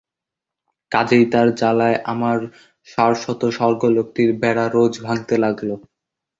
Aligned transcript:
কাজেই 0.91 1.25
তার 1.31 1.47
জ্বালায় 1.59 1.97
আমার 2.11 2.37
সারস্বত 2.87 3.41
স্বর্গলোকটির 3.57 4.29
বেড়া 4.41 4.65
রোজ 4.67 4.93
ভাঙতে 5.05 5.35
লাগল। 5.43 5.69